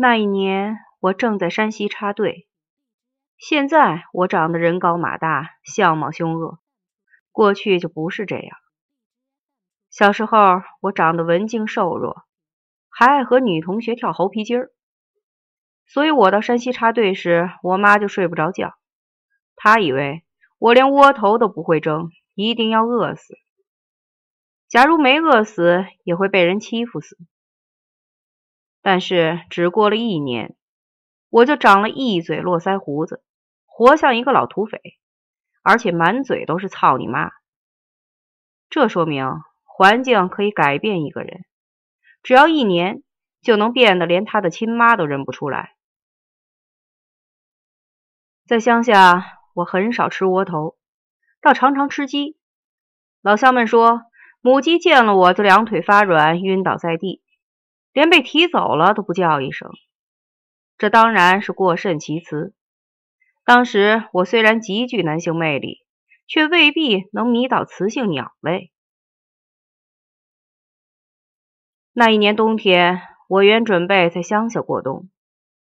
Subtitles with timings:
[0.00, 2.46] 那一年我正在山西插队，
[3.36, 6.60] 现在我长得人高马大，相貌凶恶，
[7.32, 8.56] 过去就不是这样。
[9.90, 12.22] 小时候我长得文静瘦弱，
[12.88, 14.70] 还爱和女同学跳猴皮筋儿，
[15.84, 18.74] 所以我到山西插队时，我妈就睡不着觉，
[19.56, 20.22] 她以为
[20.60, 23.34] 我连窝头都不会蒸，一定要饿死。
[24.68, 27.18] 假如没饿死，也会被人欺负死。
[28.82, 30.56] 但是只过了一年，
[31.28, 33.22] 我就长了一嘴络腮胡子，
[33.66, 34.80] 活像一个老土匪，
[35.62, 37.30] 而且满嘴都是“操你妈”。
[38.70, 39.28] 这说明
[39.64, 41.44] 环境可以改变一个人，
[42.22, 43.02] 只要一年
[43.42, 45.74] 就能变得连他的亲妈都认不出来。
[48.46, 50.76] 在乡下，我很少吃窝头，
[51.40, 52.36] 倒常常吃鸡。
[53.22, 54.02] 老乡们说。
[54.40, 57.20] 母鸡见了我就两腿发软，晕倒在地，
[57.98, 59.72] 连被提走了都不叫一声。
[60.76, 62.54] 这当然是过甚其词。
[63.44, 65.84] 当时我虽然极具男性魅力，
[66.28, 68.70] 却未必能迷倒雌性鸟类。
[71.92, 75.10] 那一年冬天，我原准备在乡下过冬，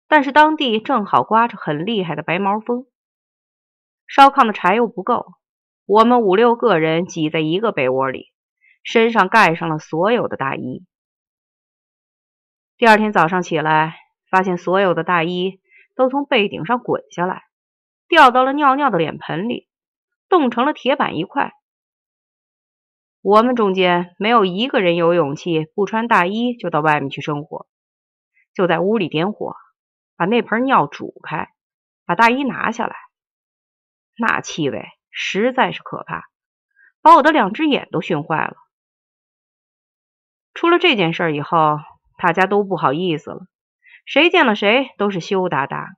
[0.06, 2.86] 但是当地正好刮着很厉害的白毛风，
[4.06, 5.26] 烧炕的柴又不够，
[5.86, 8.30] 我们五六个人挤在一个被窝里。
[8.84, 10.84] 身上盖上了所有的大衣。
[12.82, 13.94] 第二天早上起来，
[14.28, 15.60] 发现所有的大衣
[15.94, 17.44] 都从被顶上滚下来，
[18.08, 19.68] 掉到了尿尿的脸盆里，
[20.28, 21.52] 冻成了铁板一块。
[23.20, 27.68] 我们中间没有一个人有勇气不穿大衣就到外面去生火，
[28.52, 29.54] 就在屋里点火，
[30.16, 31.50] 把那盆尿煮开，
[32.04, 32.96] 把大衣拿下来。
[34.16, 36.24] 那气味实在是可怕，
[37.00, 38.56] 把我的两只眼都熏坏了。
[40.52, 41.78] 出了这件事以后，
[42.22, 43.48] 大家都不好意思了，
[44.04, 45.96] 谁见了谁都是羞答答，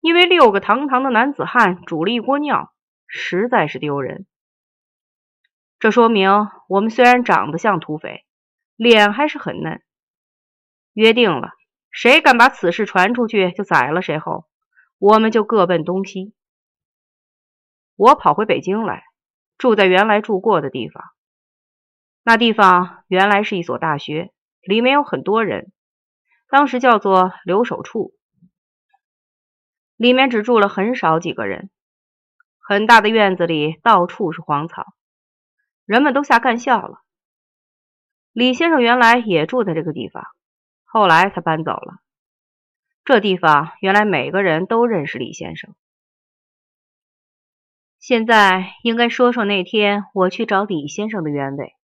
[0.00, 2.74] 因为六个堂堂的男子汉煮了一锅尿，
[3.06, 4.26] 实在是丢人。
[5.78, 8.26] 这说明我们虽然长得像土匪，
[8.74, 9.80] 脸还是很嫩。
[10.92, 11.52] 约定了，
[11.92, 14.48] 谁敢把此事传出去，就宰了谁后，
[14.98, 16.34] 我们就各奔东西。
[17.94, 19.04] 我跑回北京来，
[19.56, 21.04] 住在原来住过的地方。
[22.24, 24.32] 那地方原来是一所大学，
[24.66, 25.72] 里面有很多人，
[26.48, 28.12] 当时叫做留守处。
[29.96, 31.70] 里面只住了很少几个人，
[32.58, 34.84] 很大的院子里到处是荒草，
[35.84, 37.00] 人们都下干校了。
[38.32, 40.24] 李先生原来也住在这个地方，
[40.84, 41.94] 后来他搬走了。
[43.04, 45.74] 这地方原来每个人都认识李先生。
[48.00, 51.74] 现在应该说说那天我去找李先生的原委。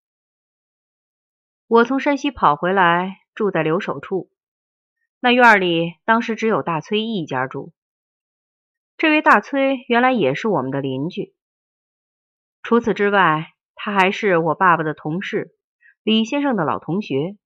[1.73, 4.29] 我从山西跑回来，住在留守处。
[5.19, 7.73] 那院里当时只有大崔一家住。
[8.95, 11.33] 这位大崔原来也是我们的邻居。
[12.61, 15.55] 除此之外，他还是我爸爸的同事，
[16.03, 17.37] 李先生的老同学，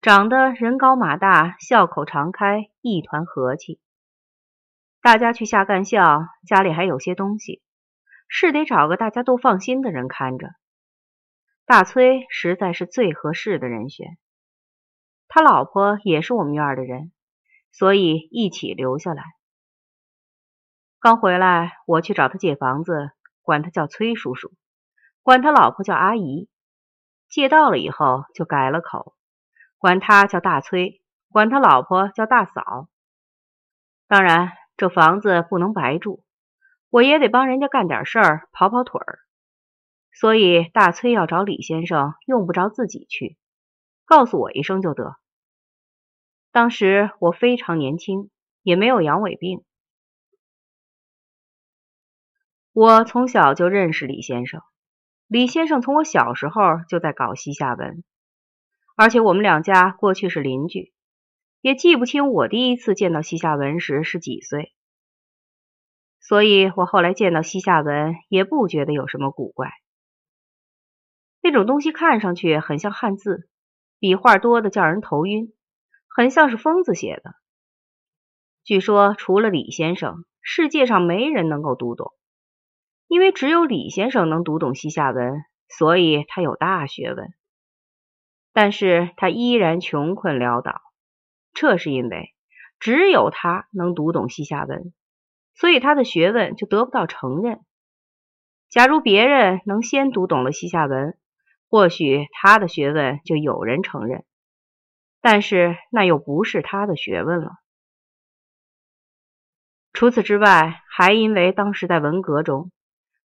[0.00, 3.80] 长得人高马大，笑口常开，一团和气。
[5.02, 7.60] 大家去下干校，家里还有些东西，
[8.28, 10.50] 是得找个大家都放心的人看着。
[11.70, 14.18] 大崔实在是最合适的人选，
[15.28, 17.12] 他老婆也是我们院的人，
[17.70, 19.22] 所以一起留下来。
[20.98, 24.52] 刚回来，我去找他借房子，管他叫崔叔叔，
[25.22, 26.48] 管他老婆叫阿姨。
[27.28, 29.14] 借到了以后，就改了口，
[29.78, 32.88] 管他叫大崔，管他老婆叫大嫂。
[34.08, 36.24] 当然，这房子不能白住，
[36.88, 39.20] 我也得帮人家干点事儿，跑跑腿儿。
[40.12, 43.36] 所以大崔要找李先生，用不着自己去，
[44.04, 45.16] 告诉我一声就得。
[46.52, 48.30] 当时我非常年轻，
[48.62, 49.64] 也没有阳痿病。
[52.72, 54.62] 我从小就认识李先生，
[55.26, 58.04] 李先生从我小时候就在搞西夏文，
[58.96, 60.92] 而且我们两家过去是邻居，
[61.60, 64.72] 也记不清我第一次见到西夏文时是几岁，
[66.20, 69.70] 所以我后来见到西夏文也不觉得有什么古怪。
[71.42, 73.48] 那种东西看上去很像汉字，
[73.98, 75.52] 笔画多的叫人头晕，
[76.08, 77.34] 很像是疯子写的。
[78.62, 82.12] 据说除了李先生，世界上没人能够读懂，
[83.08, 87.32] 因为只有李先生能读懂西夏文，所以他有大学问。
[88.52, 90.82] 但是他依然穷困潦倒，
[91.54, 92.34] 这是因为
[92.78, 94.92] 只有他能读懂西夏文，
[95.54, 97.60] 所以他的学问就得不到承认。
[98.68, 101.16] 假如别人能先读懂了西夏文，
[101.70, 104.24] 或许他的学问就有人承认。
[105.22, 107.52] 但是那又不是他的学问了。
[109.92, 112.70] 除此之外，还因为当时在文革中，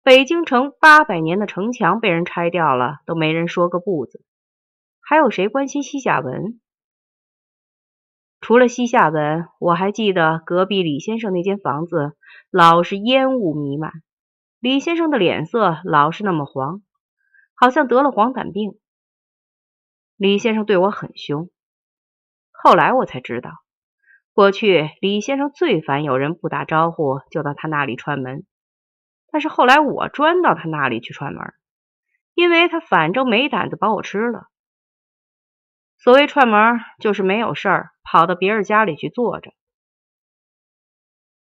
[0.01, 4.23] 北京城八百年的城墙被人拆掉了，都没人说个不字。
[4.99, 6.59] 还有谁关心西夏文？
[8.41, 12.17] 除了西夏文，我还记得隔壁李先生那间房子
[12.49, 13.91] 老是烟雾弥漫，
[14.59, 16.81] 李先生的脸色老是那么黄，
[17.55, 18.79] 好像得了黄疸病。
[20.15, 21.49] 李先生对我很凶。
[22.51, 23.51] 后来我才知道。
[24.31, 28.47] 过去李先生最烦有人不打招呼就到他那里串门，
[29.31, 31.53] 但是后来我专到他那里去串门，
[32.33, 34.47] 因为他反正没胆子把我吃了。
[35.97, 39.53] 所谓串门，就是没有事儿跑到别人家里去坐着。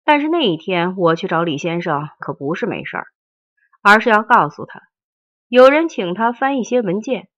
[0.03, 3.07] 但是那一天我去找李先生，可不是没事儿，
[3.81, 4.81] 而是要告诉他，
[5.47, 7.29] 有人请他翻一些文件，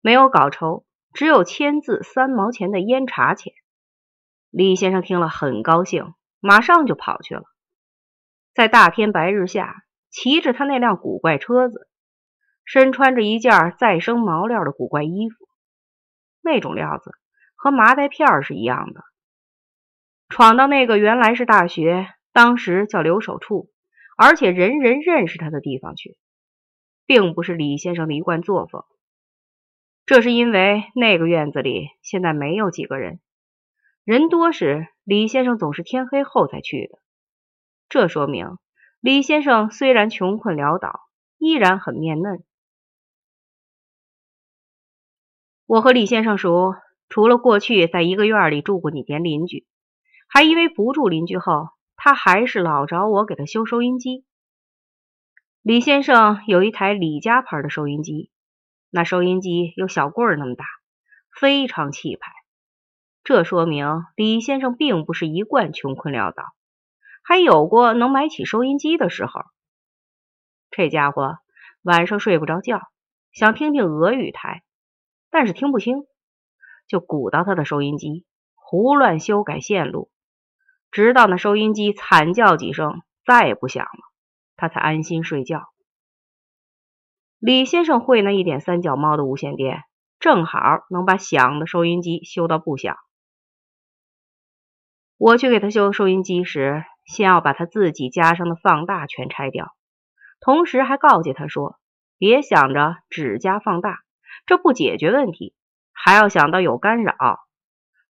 [0.00, 3.52] 没有稿酬，只有签字三毛钱的烟茶钱。
[4.50, 7.44] 李先生听了很高兴，马上就跑去了。
[8.54, 11.88] 在大天白日下，骑着他那辆古怪车子，
[12.64, 15.48] 身穿着一件再生毛料的古怪衣服，
[16.42, 17.12] 那种料子
[17.54, 19.04] 和麻袋片是一样的。
[20.28, 23.70] 闯到那个原来是大学，当时叫留守处，
[24.16, 26.16] 而且人人认识他的地方去，
[27.10, 28.84] 并不是李先生的一贯作风。
[30.06, 33.18] 这是因为那个院子里现在没有几个人。
[34.04, 37.00] 人多时，李先生总是天黑后才去的。
[37.88, 38.58] 这说明
[39.00, 41.00] 李先生虽然穷困潦倒，
[41.36, 42.44] 依然很面嫩。
[45.66, 46.76] 我和李先生熟，
[47.08, 49.66] 除了过去在一个院里住过几年邻居，
[50.28, 54.24] 还因为不住邻居后，他还是老找我给他修收音机。
[55.62, 58.30] 李先生有一台李家牌的收音机，
[58.88, 60.64] 那收音机有小棍儿那么大，
[61.38, 62.32] 非常气派。
[63.24, 66.44] 这说明李先生并不是一贯穷困潦倒，
[67.22, 69.42] 还有过能买起收音机的时候。
[70.70, 71.36] 这家伙
[71.82, 72.80] 晚上睡不着觉，
[73.30, 74.62] 想听听俄语台，
[75.30, 76.06] 但是听不清，
[76.88, 78.24] 就鼓捣他的收音机，
[78.54, 80.10] 胡乱修改线路，
[80.90, 84.09] 直到那收音机惨叫几声，再也不响了，
[84.60, 85.62] 他才安心睡觉。
[87.38, 89.84] 李先生会那一点三脚猫的无线电，
[90.18, 90.60] 正好
[90.90, 92.98] 能把响的收音机修到不响。
[95.16, 99.74] 我去给他修收音机时，先要把他自己加上的放大全拆掉，
[100.40, 101.78] 同时还告诫他说
[102.18, 104.00] ：“别想着只加放大，
[104.44, 105.54] 这不解决问题，
[105.92, 107.14] 还要想到有干扰。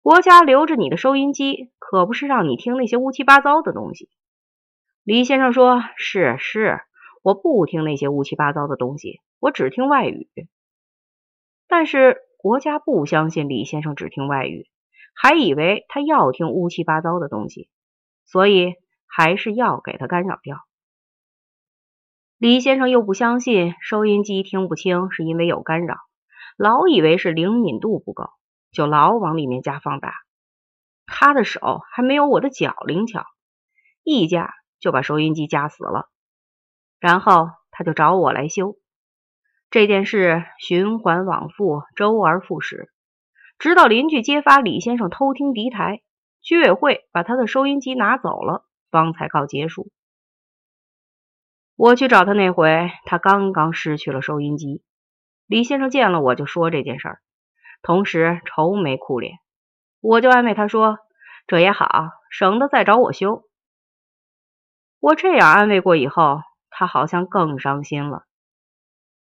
[0.03, 4.11] 国家留着你的收音机，可不是让你听那些乌七八糟的东西。”
[5.05, 6.81] 李先生说：“是是，
[7.23, 10.29] 我不听那些乌七八糟的东西，我只听外语。”
[11.69, 14.69] 但是国家不相信李先生只听外语。
[15.17, 17.69] 还以为他要听乌七八糟的东西，
[18.25, 18.75] 所以
[19.07, 20.59] 还是要给他干扰掉。
[22.37, 25.99] 李先生又不相信收音机听不清是因为有干扰，
[26.57, 28.31] 老以为是灵敏度不够，
[28.73, 30.15] 就老往里面加放大。
[31.07, 33.25] 他的手还没有我的脚灵巧，
[34.03, 34.53] 一加
[34.85, 36.11] 就把收音机夹死了。
[37.01, 38.77] 然后他就找我来修。
[39.71, 42.91] 这件事循环往复，周而复始。
[43.59, 46.03] 直到邻居揭发李先生偷听敌台，
[46.43, 49.89] 居委会把他的收音机拿走了，方才告结束。
[51.77, 54.83] 我去找他那回，他刚刚失去了收音机。
[55.47, 57.09] 李先生见了我就说这件事，
[57.83, 59.39] 同时愁眉苦脸。
[60.01, 60.99] 我就安慰他说
[61.49, 63.45] ：“这也好，省得再找我修。”
[65.05, 68.25] 我这样安慰过以后，他好像更伤心了。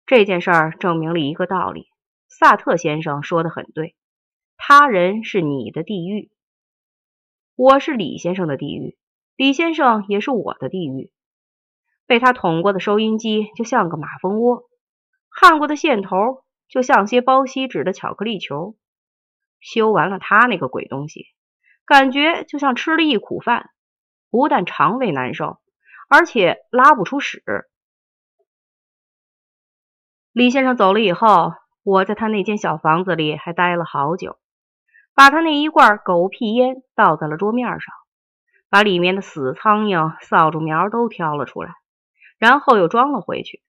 [0.05, 1.87] 这件事儿证明了一个道理：
[2.27, 3.95] 萨特先生说的很对。
[4.57, 6.29] 他人是你的地狱，
[7.55, 8.95] 我是李先生的地狱，
[9.35, 11.11] 李先生也是我的地狱。
[12.05, 14.65] 被他捅过的收音机就像个马蜂窝，
[15.31, 18.77] 焊过的线头就像些包锡纸的巧克力球。
[19.59, 21.25] 修完了他那个鬼东西，
[21.87, 23.71] 感觉就像吃了一苦饭，
[24.29, 25.59] 不但肠胃难受，
[26.09, 27.43] 而且拉不出屎。
[30.31, 31.53] 李先生走了以后，
[31.83, 34.37] 我在他那间小房子里还待了好久。
[35.13, 37.95] 把他那一罐狗屁烟倒在了桌面上，
[38.69, 41.73] 把里面的死苍蝇、扫帚苗都挑了出来，
[42.37, 43.63] 然后又装了回去。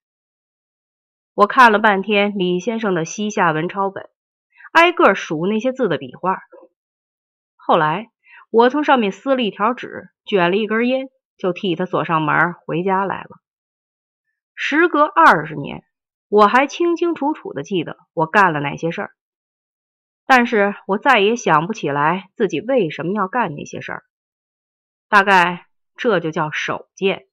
[1.35, 4.11] 我看了半天李先生的西夏文抄本，
[4.73, 6.41] 挨个数那些字的笔画。
[7.55, 8.11] 后来
[8.51, 13.41] 我从上面撕了一条纸，卷了一根烟，就替他锁上门回家来了。
[14.55, 15.85] 时隔二十年，
[16.29, 19.11] 我还清清楚楚的记得我干了哪些事儿。
[20.27, 24.05] 但是我再也想不起来自己为什么要干那些事儿。
[25.09, 27.27] 大概这就叫手贱。